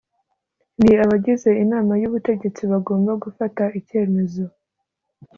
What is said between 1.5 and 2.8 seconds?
inama y’ubutegetsi